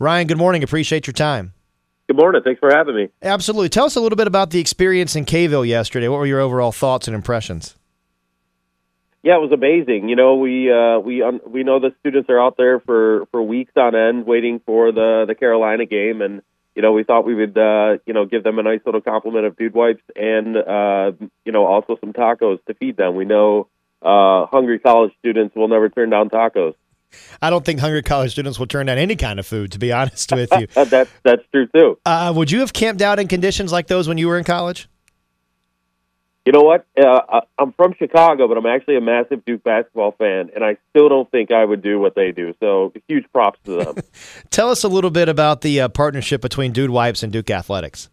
Ryan, 0.00 0.28
good 0.28 0.38
morning. 0.38 0.62
Appreciate 0.62 1.08
your 1.08 1.14
time. 1.14 1.52
Good 2.06 2.16
morning. 2.16 2.40
Thanks 2.44 2.60
for 2.60 2.70
having 2.72 2.94
me. 2.94 3.08
Absolutely. 3.20 3.68
Tell 3.68 3.86
us 3.86 3.96
a 3.96 4.00
little 4.00 4.16
bit 4.16 4.28
about 4.28 4.50
the 4.50 4.60
experience 4.60 5.16
in 5.16 5.24
K-Ville 5.24 5.64
yesterday. 5.64 6.06
What 6.06 6.20
were 6.20 6.26
your 6.26 6.40
overall 6.40 6.72
thoughts 6.72 7.08
and 7.08 7.14
impressions? 7.14 7.74
Yeah, 9.22 9.34
it 9.34 9.40
was 9.40 9.50
amazing. 9.52 10.08
You 10.08 10.14
know, 10.14 10.36
we 10.36 10.72
uh, 10.72 11.00
we 11.00 11.22
um, 11.22 11.40
we 11.44 11.64
know 11.64 11.80
the 11.80 11.92
students 11.98 12.30
are 12.30 12.40
out 12.40 12.56
there 12.56 12.78
for 12.78 13.26
for 13.32 13.42
weeks 13.42 13.72
on 13.76 13.96
end 13.96 14.24
waiting 14.24 14.60
for 14.64 14.92
the 14.92 15.24
the 15.26 15.34
Carolina 15.34 15.84
game, 15.86 16.22
and 16.22 16.40
you 16.76 16.82
know 16.82 16.92
we 16.92 17.02
thought 17.02 17.26
we 17.26 17.34
would 17.34 17.58
uh, 17.58 17.98
you 18.06 18.14
know 18.14 18.24
give 18.24 18.44
them 18.44 18.60
a 18.60 18.62
nice 18.62 18.80
little 18.86 19.00
compliment 19.00 19.44
of 19.44 19.56
dude 19.56 19.74
wipes 19.74 20.02
and 20.14 20.56
uh, 20.56 21.10
you 21.44 21.50
know 21.50 21.66
also 21.66 21.98
some 22.00 22.12
tacos 22.12 22.64
to 22.66 22.74
feed 22.74 22.96
them. 22.96 23.16
We 23.16 23.24
know 23.24 23.66
uh, 24.00 24.46
hungry 24.46 24.78
college 24.78 25.12
students 25.18 25.56
will 25.56 25.68
never 25.68 25.88
turn 25.88 26.10
down 26.10 26.30
tacos. 26.30 26.74
I 27.42 27.50
don't 27.50 27.64
think 27.64 27.80
hungry 27.80 28.02
college 28.02 28.32
students 28.32 28.58
will 28.58 28.66
turn 28.66 28.86
down 28.86 28.98
any 28.98 29.16
kind 29.16 29.38
of 29.38 29.46
food. 29.46 29.72
To 29.72 29.78
be 29.78 29.92
honest 29.92 30.32
with 30.32 30.50
you, 30.58 30.66
that's 30.84 31.10
that's 31.22 31.42
true 31.52 31.66
too. 31.68 31.98
Uh, 32.04 32.32
would 32.34 32.50
you 32.50 32.60
have 32.60 32.72
camped 32.72 33.02
out 33.02 33.18
in 33.18 33.28
conditions 33.28 33.72
like 33.72 33.86
those 33.86 34.08
when 34.08 34.18
you 34.18 34.28
were 34.28 34.38
in 34.38 34.44
college? 34.44 34.88
You 36.48 36.52
know 36.52 36.62
what? 36.62 36.86
Uh, 36.98 37.42
I'm 37.58 37.72
from 37.72 37.92
Chicago, 37.98 38.48
but 38.48 38.56
I'm 38.56 38.64
actually 38.64 38.96
a 38.96 39.02
massive 39.02 39.44
Duke 39.44 39.62
basketball 39.62 40.12
fan, 40.12 40.48
and 40.54 40.64
I 40.64 40.78
still 40.88 41.10
don't 41.10 41.30
think 41.30 41.52
I 41.52 41.62
would 41.62 41.82
do 41.82 42.00
what 42.00 42.14
they 42.14 42.32
do. 42.32 42.54
So 42.58 42.90
huge 43.06 43.26
props 43.34 43.58
to 43.66 43.84
them. 43.84 43.96
Tell 44.50 44.70
us 44.70 44.82
a 44.82 44.88
little 44.88 45.10
bit 45.10 45.28
about 45.28 45.60
the 45.60 45.82
uh, 45.82 45.88
partnership 45.88 46.40
between 46.40 46.72
Dude 46.72 46.88
Wipes 46.88 47.22
and 47.22 47.30
Duke 47.30 47.50
Athletics. 47.50 48.08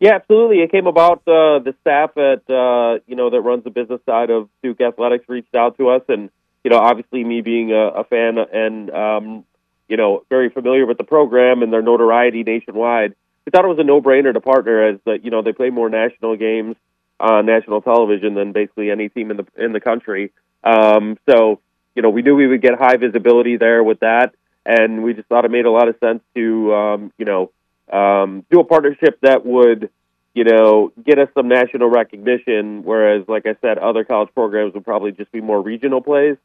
Yeah, 0.00 0.14
absolutely. 0.14 0.60
It 0.60 0.70
came 0.70 0.86
about 0.86 1.18
uh, 1.26 1.58
the 1.58 1.74
staff 1.82 2.16
at 2.16 2.48
uh, 2.48 3.00
you 3.06 3.16
know 3.16 3.28
that 3.30 3.40
runs 3.42 3.64
the 3.64 3.70
business 3.70 4.00
side 4.06 4.30
of 4.30 4.48
Duke 4.62 4.80
Athletics 4.80 5.26
reached 5.28 5.54
out 5.54 5.76
to 5.76 5.90
us, 5.90 6.02
and 6.08 6.30
you 6.68 6.74
know 6.74 6.80
obviously 6.80 7.24
me 7.24 7.40
being 7.40 7.72
a, 7.72 7.88
a 7.88 8.04
fan 8.04 8.36
and 8.36 8.90
um, 8.90 9.44
you 9.88 9.96
know 9.96 10.22
very 10.28 10.50
familiar 10.50 10.84
with 10.84 10.98
the 10.98 11.04
program 11.04 11.62
and 11.62 11.72
their 11.72 11.80
notoriety 11.80 12.42
nationwide 12.42 13.14
we 13.46 13.50
thought 13.50 13.64
it 13.64 13.68
was 13.68 13.78
a 13.78 13.84
no-brainer 13.84 14.34
to 14.34 14.42
partner 14.42 14.88
as 14.88 15.00
the, 15.06 15.18
you 15.22 15.30
know 15.30 15.40
they 15.40 15.54
play 15.54 15.70
more 15.70 15.88
national 15.88 16.36
games 16.36 16.76
on 17.18 17.46
national 17.46 17.80
television 17.80 18.34
than 18.34 18.52
basically 18.52 18.90
any 18.90 19.08
team 19.08 19.30
in 19.30 19.38
the 19.38 19.46
in 19.56 19.72
the 19.72 19.80
country. 19.80 20.32
Um, 20.62 21.16
so 21.26 21.58
you 21.94 22.02
know 22.02 22.10
we 22.10 22.20
knew 22.20 22.36
we 22.36 22.46
would 22.46 22.60
get 22.60 22.78
high 22.78 22.98
visibility 22.98 23.56
there 23.56 23.82
with 23.82 24.00
that, 24.00 24.34
and 24.66 25.02
we 25.02 25.14
just 25.14 25.28
thought 25.28 25.46
it 25.46 25.50
made 25.50 25.64
a 25.64 25.70
lot 25.70 25.88
of 25.88 25.96
sense 25.98 26.20
to 26.34 26.74
um, 26.74 27.12
you 27.16 27.24
know 27.24 27.50
um, 27.90 28.44
do 28.50 28.60
a 28.60 28.64
partnership 28.64 29.18
that 29.22 29.46
would 29.46 29.88
you 30.34 30.44
know 30.44 30.92
get 31.02 31.18
us 31.18 31.30
some 31.32 31.48
national 31.48 31.88
recognition. 31.88 32.82
Whereas, 32.84 33.26
like 33.28 33.46
I 33.46 33.56
said, 33.62 33.78
other 33.78 34.04
college 34.04 34.28
programs 34.34 34.74
would 34.74 34.84
probably 34.84 35.12
just 35.12 35.32
be 35.32 35.40
more 35.40 35.62
regional 35.62 36.02
plays. 36.02 36.36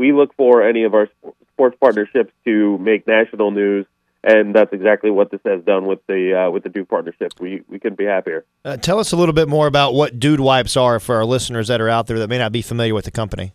We 0.00 0.12
look 0.12 0.34
for 0.34 0.62
any 0.66 0.84
of 0.84 0.94
our 0.94 1.08
sports 1.52 1.76
partnerships 1.78 2.32
to 2.46 2.78
make 2.78 3.06
national 3.06 3.50
news 3.50 3.86
and 4.22 4.54
that's 4.54 4.72
exactly 4.72 5.10
what 5.10 5.30
this 5.30 5.40
has 5.44 5.62
done 5.64 5.86
with 5.86 6.00
the 6.06 6.46
uh, 6.46 6.50
with 6.50 6.62
the 6.62 6.68
Duke 6.68 6.88
partnership. 6.88 7.32
We 7.40 7.62
we 7.68 7.78
couldn't 7.78 7.96
be 7.98 8.04
happier. 8.04 8.44
Uh, 8.64 8.76
tell 8.76 8.98
us 8.98 9.12
a 9.12 9.16
little 9.16 9.32
bit 9.32 9.48
more 9.48 9.66
about 9.66 9.94
what 9.94 10.18
Dude 10.18 10.40
Wipes 10.40 10.76
are 10.76 11.00
for 11.00 11.16
our 11.16 11.24
listeners 11.24 11.68
that 11.68 11.80
are 11.80 11.88
out 11.88 12.06
there 12.06 12.18
that 12.18 12.28
may 12.28 12.38
not 12.38 12.52
be 12.52 12.62
familiar 12.62 12.94
with 12.94 13.04
the 13.04 13.10
company. 13.10 13.52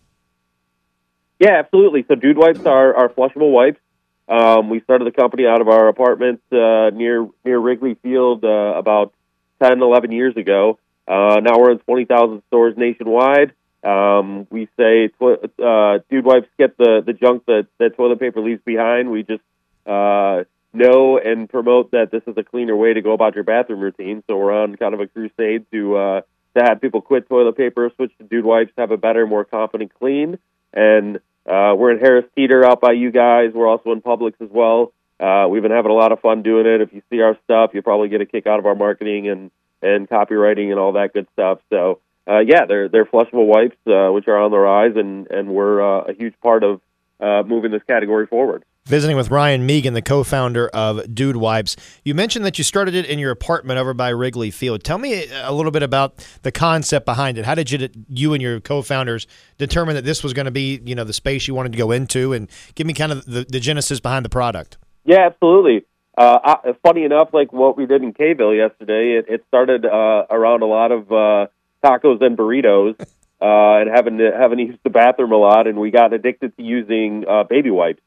Yeah, 1.39 1.59
absolutely. 1.59 2.05
So 2.07 2.15
Dude 2.15 2.37
Wipes 2.37 2.65
are, 2.65 2.95
are 2.95 3.09
flushable 3.09 3.51
wipes. 3.51 3.79
Um, 4.27 4.69
we 4.69 4.81
started 4.81 5.05
the 5.05 5.11
company 5.11 5.45
out 5.45 5.61
of 5.61 5.67
our 5.67 5.87
apartment 5.87 6.41
uh, 6.51 6.89
near 6.91 7.27
near 7.43 7.59
Wrigley 7.59 7.95
Field 8.01 8.43
uh, 8.43 8.47
about 8.47 9.13
10, 9.61 9.81
11 9.81 10.11
years 10.11 10.35
ago. 10.35 10.79
Uh, 11.07 11.39
now 11.41 11.59
we're 11.59 11.71
in 11.71 11.79
20,000 11.79 12.41
stores 12.47 12.73
nationwide. 12.77 13.53
Um, 13.85 14.47
we 14.49 14.67
say 14.77 15.11
uh, 15.21 15.99
Dude 16.09 16.25
Wipes 16.25 16.47
get 16.57 16.77
the, 16.77 17.03
the 17.05 17.13
junk 17.13 17.45
that, 17.45 17.67
that 17.77 17.95
toilet 17.95 18.19
paper 18.19 18.41
leaves 18.41 18.61
behind. 18.65 19.11
We 19.11 19.23
just 19.23 19.43
uh, 19.85 20.43
know 20.73 21.19
and 21.19 21.47
promote 21.47 21.91
that 21.91 22.09
this 22.11 22.23
is 22.25 22.35
a 22.37 22.43
cleaner 22.43 22.75
way 22.75 22.93
to 22.93 23.01
go 23.01 23.13
about 23.13 23.35
your 23.35 23.43
bathroom 23.43 23.81
routine. 23.81 24.23
So 24.27 24.37
we're 24.37 24.53
on 24.53 24.75
kind 24.75 24.93
of 24.93 25.01
a 25.01 25.07
crusade 25.07 25.65
to 25.71 25.97
uh, 25.97 26.21
to 26.57 26.63
have 26.63 26.81
people 26.81 27.01
quit 27.01 27.27
toilet 27.29 27.57
paper, 27.57 27.91
switch 27.95 28.11
to 28.17 28.23
dude 28.23 28.45
wipes, 28.45 28.71
have 28.77 28.91
a 28.91 28.97
better, 28.97 29.27
more 29.27 29.45
confident 29.45 29.93
clean. 29.99 30.39
And 30.73 31.17
uh, 31.45 31.75
we're 31.77 31.91
in 31.91 31.99
Harris 31.99 32.25
Teeter 32.35 32.65
out 32.65 32.81
by 32.81 32.93
you 32.93 33.11
guys. 33.11 33.51
We're 33.53 33.67
also 33.67 33.91
in 33.91 34.01
Publix 34.01 34.33
as 34.41 34.49
well. 34.49 34.93
Uh, 35.19 35.47
we've 35.49 35.61
been 35.61 35.71
having 35.71 35.91
a 35.91 35.95
lot 35.95 36.11
of 36.11 36.19
fun 36.21 36.41
doing 36.41 36.65
it. 36.65 36.81
If 36.81 36.91
you 36.91 37.01
see 37.09 37.21
our 37.21 37.37
stuff, 37.43 37.71
you'll 37.73 37.83
probably 37.83 38.09
get 38.09 38.21
a 38.21 38.25
kick 38.25 38.47
out 38.47 38.59
of 38.59 38.65
our 38.65 38.75
marketing 38.75 39.29
and 39.29 39.51
and 39.81 40.09
copywriting 40.09 40.71
and 40.71 40.79
all 40.79 40.93
that 40.93 41.13
good 41.13 41.27
stuff. 41.33 41.59
So 41.69 41.99
uh, 42.27 42.39
yeah, 42.39 42.65
they're 42.67 42.89
they're 42.89 43.05
flushable 43.05 43.47
wipes, 43.47 43.77
uh, 43.87 44.11
which 44.11 44.27
are 44.27 44.37
on 44.37 44.51
the 44.51 44.57
rise, 44.57 44.93
and 44.95 45.27
and 45.27 45.49
we're 45.49 45.81
uh, 45.81 46.05
a 46.05 46.13
huge 46.13 46.33
part 46.41 46.63
of 46.63 46.81
uh, 47.19 47.43
moving 47.47 47.71
this 47.71 47.83
category 47.87 48.27
forward 48.27 48.63
visiting 48.85 49.17
with 49.17 49.31
Ryan 49.31 49.67
Meegan, 49.67 49.93
the 49.93 50.01
co-founder 50.01 50.67
of 50.69 51.13
Dude 51.13 51.37
Wipes. 51.37 51.75
You 52.03 52.13
mentioned 52.13 52.45
that 52.45 52.57
you 52.57 52.63
started 52.63 52.93
it 52.93 53.05
in 53.05 53.17
your 53.17 53.31
apartment 53.31 53.79
over 53.79 53.93
by 53.93 54.09
Wrigley 54.09 54.51
Field. 54.51 54.83
Tell 54.83 54.99
me 54.99 55.27
a 55.31 55.51
little 55.51 55.71
bit 55.71 55.81
about 55.81 56.25
the 56.43 56.51
concept 56.51 57.05
behind 57.05 57.37
it. 57.37 57.45
How 57.45 57.55
did 57.55 57.71
you 57.71 57.89
you 58.09 58.33
and 58.33 58.41
your 58.41 58.59
co-founders 58.59 59.25
determine 59.57 59.95
that 59.95 60.05
this 60.05 60.23
was 60.23 60.33
going 60.33 60.45
to 60.45 60.51
be, 60.51 60.81
you 60.85 60.93
know, 60.93 61.03
the 61.03 61.13
space 61.13 61.47
you 61.47 61.55
wanted 61.55 61.71
to 61.71 61.77
go 61.77 61.91
into 61.91 62.33
and 62.33 62.49
give 62.75 62.85
me 62.85 62.93
kind 62.93 63.11
of 63.11 63.25
the, 63.25 63.45
the 63.49 63.59
genesis 63.59 63.99
behind 63.99 64.23
the 64.23 64.29
product? 64.29 64.77
Yeah, 65.03 65.25
absolutely. 65.25 65.85
Uh, 66.17 66.39
I, 66.43 66.73
funny 66.83 67.03
enough, 67.03 67.29
like 67.33 67.51
what 67.51 67.75
we 67.75 67.87
did 67.87 68.01
in 68.01 68.13
K-Ville 68.13 68.55
yesterday, 68.55 69.19
it, 69.19 69.25
it 69.27 69.43
started 69.47 69.85
uh, 69.85 70.25
around 70.29 70.61
a 70.61 70.65
lot 70.65 70.91
of 70.91 71.11
uh, 71.11 71.47
tacos 71.85 72.21
and 72.21 72.37
burritos, 72.37 72.95
uh, 73.41 73.81
and 73.81 73.89
having 73.93 74.17
to 74.17 74.31
having 74.37 74.57
to 74.57 74.63
use 74.65 74.79
the 74.83 74.89
bathroom 74.89 75.31
a 75.31 75.37
lot, 75.37 75.67
and 75.67 75.77
we 75.79 75.91
got 75.91 76.13
addicted 76.13 76.55
to 76.57 76.63
using 76.63 77.25
uh, 77.27 77.43
baby 77.43 77.71
wipes. 77.71 78.01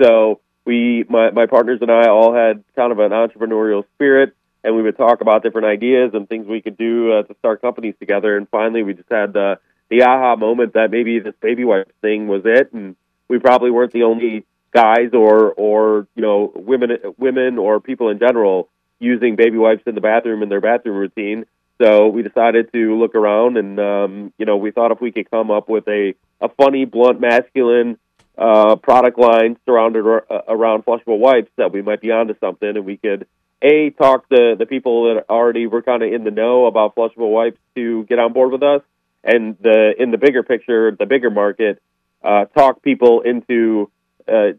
So 0.00 0.40
we, 0.64 1.04
my, 1.08 1.30
my 1.30 1.46
partners 1.46 1.78
and 1.82 1.90
I, 1.90 2.08
all 2.08 2.34
had 2.34 2.64
kind 2.74 2.92
of 2.92 2.98
an 2.98 3.10
entrepreneurial 3.10 3.84
spirit, 3.94 4.34
and 4.62 4.74
we 4.74 4.82
would 4.82 4.96
talk 4.96 5.20
about 5.20 5.42
different 5.42 5.66
ideas 5.66 6.12
and 6.14 6.28
things 6.28 6.46
we 6.46 6.62
could 6.62 6.76
do 6.76 7.12
uh, 7.12 7.22
to 7.24 7.34
start 7.38 7.60
companies 7.60 7.94
together. 7.98 8.36
And 8.36 8.48
finally, 8.48 8.82
we 8.82 8.94
just 8.94 9.10
had 9.10 9.32
the 9.32 9.58
the 9.90 10.02
aha 10.02 10.36
moment 10.36 10.72
that 10.74 10.90
maybe 10.90 11.18
this 11.18 11.34
baby 11.40 11.64
wipes 11.64 11.92
thing 12.00 12.26
was 12.26 12.42
it, 12.44 12.72
and 12.72 12.96
we 13.28 13.38
probably 13.38 13.70
weren't 13.70 13.92
the 13.92 14.04
only 14.04 14.44
guys 14.72 15.10
or 15.12 15.52
or 15.52 16.08
you 16.14 16.22
know 16.22 16.52
women 16.54 16.90
women 17.18 17.58
or 17.58 17.80
people 17.80 18.08
in 18.08 18.18
general 18.18 18.68
using 18.98 19.36
baby 19.36 19.58
wipes 19.58 19.82
in 19.86 19.94
the 19.94 20.00
bathroom 20.00 20.42
in 20.42 20.48
their 20.48 20.60
bathroom 20.60 20.96
routine. 20.96 21.44
So 21.82 22.08
we 22.08 22.22
decided 22.22 22.72
to 22.72 22.96
look 22.96 23.14
around, 23.14 23.56
and 23.56 23.80
um, 23.80 24.32
you 24.38 24.46
know, 24.46 24.56
we 24.56 24.70
thought 24.70 24.92
if 24.92 25.00
we 25.00 25.10
could 25.10 25.30
come 25.30 25.50
up 25.50 25.68
with 25.68 25.86
a 25.88 26.14
a 26.40 26.48
funny, 26.48 26.84
blunt, 26.84 27.20
masculine 27.20 27.98
uh, 28.38 28.76
product 28.76 29.18
line 29.18 29.56
surrounded 29.64 30.04
uh, 30.06 30.40
around 30.48 30.84
flushable 30.84 31.18
wipes 31.18 31.50
that 31.56 31.72
we 31.72 31.82
might 31.82 32.00
be 32.00 32.12
onto 32.12 32.34
something, 32.38 32.68
and 32.68 32.84
we 32.84 32.96
could 32.96 33.26
a 33.60 33.90
talk 33.90 34.28
the 34.28 34.54
the 34.58 34.66
people 34.66 35.14
that 35.14 35.24
already 35.28 35.66
were 35.66 35.82
kind 35.82 36.02
of 36.02 36.12
in 36.12 36.22
the 36.22 36.30
know 36.30 36.66
about 36.66 36.94
flushable 36.94 37.30
wipes 37.30 37.58
to 37.74 38.04
get 38.04 38.18
on 38.18 38.32
board 38.32 38.52
with 38.52 38.62
us, 38.62 38.82
and 39.24 39.56
the 39.60 39.94
in 39.98 40.12
the 40.12 40.18
bigger 40.18 40.44
picture, 40.44 40.94
the 40.96 41.06
bigger 41.06 41.30
market, 41.30 41.82
uh, 42.22 42.44
talk 42.56 42.82
people 42.82 43.22
into 43.22 43.90
uh, 44.28 44.52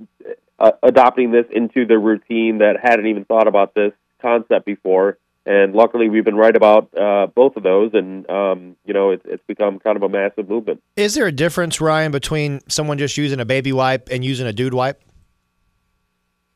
adopting 0.84 1.32
this 1.32 1.46
into 1.52 1.86
the 1.86 1.97
routine 1.97 2.58
that 2.58 2.76
hadn't 2.82 3.08
even 3.08 3.24
thought 3.24 3.47
about 3.47 3.74
this 3.74 3.94
concept 4.22 4.66
before 4.66 5.18
and 5.45 5.73
luckily 5.73 6.09
we've 6.09 6.25
been 6.25 6.35
right 6.35 6.56
about 6.56 6.89
uh, 6.97 7.28
both 7.28 7.56
of 7.56 7.63
those. 7.63 7.91
And 7.94 8.29
um, 8.29 8.75
you 8.85 8.94
know 8.94 9.11
it's, 9.11 9.23
it's 9.25 9.44
become 9.47 9.79
kind 9.79 9.97
of 9.97 10.03
a 10.03 10.09
massive 10.09 10.50
movement. 10.50 10.81
Is 10.95 11.16
there 11.16 11.28
a 11.28 11.31
difference 11.31 11.81
ryan 11.81 12.11
between 12.11 12.61
someone 12.67 12.97
just 12.97 13.17
using 13.17 13.39
a 13.39 13.45
baby 13.45 13.73
wipe 13.73 14.09
and 14.09 14.23
using 14.23 14.47
a 14.47 14.53
dude 14.53 14.73
wipe? 14.73 15.01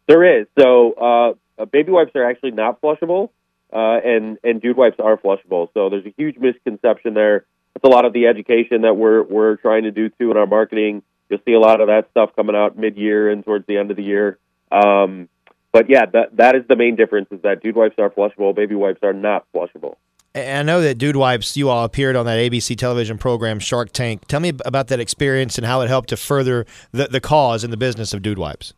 There 0.08 0.42
is. 0.42 0.48
So 0.58 1.36
uh, 1.60 1.66
baby 1.66 1.92
wipes 1.92 2.12
are 2.16 2.28
actually 2.28 2.52
not 2.52 2.82
flushable 2.82 3.30
uh, 3.72 4.00
and 4.04 4.38
and 4.44 4.62
dude 4.62 4.78
wipes 4.78 4.98
are 5.00 5.18
flushable. 5.18 5.70
So 5.74 5.90
there's 5.90 6.06
a 6.06 6.14
huge 6.18 6.38
misconception 6.38 7.14
there. 7.14 7.46
It's 7.76 7.84
a 7.84 7.88
lot 7.88 8.06
of 8.06 8.14
the 8.14 8.28
education 8.28 8.82
that 8.82 8.96
we're 8.96 9.24
we're 9.24 9.58
trying 9.58 9.84
to 9.84 9.92
do 9.92 10.10
too 10.10 10.32
in 10.32 10.38
our 10.38 10.48
marketing. 10.48 11.04
You'll 11.30 11.42
see 11.46 11.54
a 11.54 11.60
lot 11.60 11.80
of 11.80 11.88
that 11.88 12.10
stuff 12.10 12.32
coming 12.36 12.56
out 12.56 12.78
mid-year 12.78 13.30
and 13.30 13.46
towards 13.46 13.68
the 13.68 13.78
end 13.78 13.92
of 13.92 13.98
the 13.98 14.04
year. 14.04 14.40
Um, 14.72 15.30
but 15.72 15.90
yeah, 15.90 16.06
that 16.14 16.36
that 16.38 16.56
is 16.56 16.64
the 16.68 16.76
main 16.76 16.96
difference 16.96 17.28
is 17.32 17.42
that 17.42 17.62
dude 17.62 17.76
wipes 17.76 17.96
are 17.98 18.10
flushable, 18.10 18.56
baby 18.56 18.76
wipes 18.76 19.00
are 19.04 19.14
not 19.14 19.46
flushable. 19.54 19.96
And 20.36 20.70
I 20.70 20.72
know 20.72 20.82
that 20.82 21.00
Dude 21.00 21.16
Wipes, 21.16 21.58
you 21.58 21.70
all 21.70 21.84
appeared 21.84 22.16
on 22.16 22.28
that 22.28 22.38
ABC 22.38 22.78
television 22.78 23.18
program 23.18 23.58
Shark 23.58 23.92
Tank. 23.92 24.28
Tell 24.28 24.40
me 24.40 24.54
about 24.64 24.88
that 24.90 25.00
experience 25.00 25.58
and 25.58 25.66
how 25.66 25.82
it 25.82 25.88
helped 25.88 26.10
to 26.10 26.18
further 26.18 26.68
the, 26.92 27.08
the 27.08 27.20
cause 27.20 27.64
and 27.64 27.74
the 27.74 27.78
business 27.78 28.14
of 28.14 28.22
Dude 28.22 28.38
Wipes. 28.38 28.74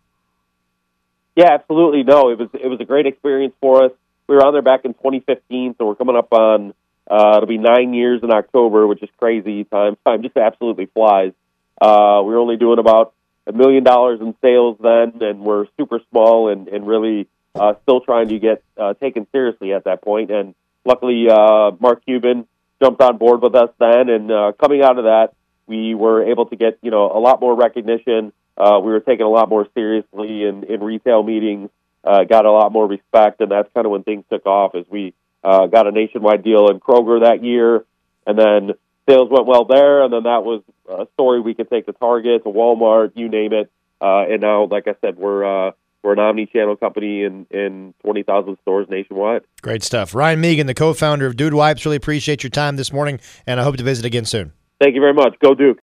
Yeah, 1.36 1.52
absolutely. 1.52 2.04
No, 2.04 2.30
it 2.30 2.40
was 2.40 2.50
it 2.54 2.68
was 2.68 2.80
a 2.80 2.86
great 2.86 3.06
experience 3.06 3.54
for 3.60 3.86
us. 3.86 3.92
We 4.28 4.36
were 4.36 4.46
on 4.46 4.54
there 4.54 4.62
back 4.62 4.86
in 4.86 4.94
2015, 4.94 5.76
so 5.78 5.86
we're 5.86 5.96
coming 5.96 6.16
up 6.16 6.32
on 6.32 6.74
uh, 7.10 7.34
it'll 7.38 7.48
be 7.48 7.58
nine 7.58 7.94
years 7.94 8.22
in 8.24 8.32
October, 8.32 8.88
which 8.88 9.04
is 9.04 9.10
crazy. 9.18 9.66
Time 9.66 9.98
time 10.06 10.24
just 10.24 10.38
absolutely 10.38 10.86
flies. 10.88 11.34
Uh, 11.82 12.22
we 12.24 12.34
were 12.34 12.40
only 12.40 12.58
doing 12.58 12.80
about 12.80 13.14
a 13.54 13.58
million 13.58 13.84
dollars 13.84 14.20
in 14.22 14.36
sales 14.42 14.78
then, 14.82 15.22
and 15.22 15.42
we're 15.42 15.66
super 15.78 16.00
small 16.10 16.50
and, 16.50 16.68
and 16.68 16.88
really 16.88 17.28
uh, 17.56 17.74
still 17.84 18.02
trying 18.02 18.30
to 18.30 18.40
get 18.40 18.64
uh, 18.78 18.94
taken 18.96 19.28
seriously 19.32 19.74
at 19.74 19.84
that 19.86 20.02
point. 20.02 20.32
And 20.32 20.56
luckily, 20.86 21.28
uh, 21.30 21.72
Mark 21.80 22.04
Cuban 22.06 22.48
jumped 22.82 23.02
on 23.02 23.18
board 23.18 23.42
with 23.42 23.56
us 23.56 23.70
then, 23.80 24.10
and 24.10 24.32
uh, 24.32 24.52
coming 24.60 24.82
out 24.82 24.98
of 24.98 25.06
that, 25.06 25.34
we 25.68 25.96
were 25.96 26.24
able 26.24 26.48
to 26.48 26.56
get 26.56 26.80
you 26.82 26.92
know 26.92 27.12
a 27.12 27.20
lot 27.20 27.40
more 27.40 27.56
recognition 27.56 28.34
uh, 28.58 28.80
we 28.80 28.92
were 28.92 29.00
taken 29.00 29.26
a 29.26 29.30
lot 29.30 29.50
more 29.50 29.68
seriously 29.74 30.44
in, 30.44 30.64
in 30.66 30.82
retail 30.82 31.24
meetings, 31.24 31.70
uh, 32.04 32.24
got 32.24 32.46
a 32.46 32.52
lot 32.52 32.72
more 32.72 32.88
respect, 32.88 33.42
and 33.42 33.52
that's 33.52 33.72
kind 33.74 33.86
of 33.86 33.92
when 33.92 34.04
things 34.04 34.24
took 34.30 34.46
off 34.46 34.76
as 34.76 34.86
we 34.90 35.14
uh, 35.44 35.68
got 35.68 35.88
a 35.88 35.92
nationwide 35.92 36.44
deal 36.44 36.70
in 36.70 36.80
Kroger 36.80 37.22
that 37.24 37.44
year, 37.44 37.86
and 38.28 38.38
then 38.38 38.72
sales 39.12 39.30
went 39.30 39.46
well 39.46 39.66
there, 39.66 40.04
and 40.04 40.14
then 40.14 40.24
that 40.24 40.44
was 40.44 40.62
a 40.90 41.08
story 41.14 41.40
we 41.40 41.54
could 41.54 41.70
take 41.70 41.86
to 41.86 41.94
Target, 41.94 42.44
to 42.44 42.50
Walmart, 42.50 43.12
you 43.16 43.30
name 43.30 43.54
it, 43.54 43.72
uh, 44.02 44.26
and 44.30 44.42
now, 44.42 44.66
like 44.66 44.88
I 44.88 44.96
said, 45.02 45.18
we're 45.18 45.44
uh, 45.44 45.72
we're 46.04 46.14
an 46.14 46.20
omni-channel 46.20 46.78
company 46.78 47.24
in 47.24 47.46
in 47.52 47.94
twenty 48.04 48.24
thousand 48.24 48.58
stores 48.62 48.88
nationwide. 48.90 49.44
Great 49.62 49.84
stuff, 49.84 50.16
Ryan 50.16 50.42
Meegan, 50.42 50.68
the 50.68 50.74
co-founder 50.74 51.26
of 51.26 51.36
Dude 51.36 51.54
Wipes. 51.54 51.86
Really 51.86 51.98
appreciate 51.98 52.44
your 52.44 52.50
time 52.50 52.76
this 52.76 52.92
morning, 52.92 53.20
and 53.46 53.60
I 53.60 53.64
hope 53.64 53.78
to 53.78 53.84
visit 53.84 54.06
again 54.06 54.26
soon. 54.26 54.54
Thank 54.80 54.96
you 54.96 55.02
very 55.02 55.14
much. 55.14 55.36
Go 55.40 55.54
Duke. 55.54 55.80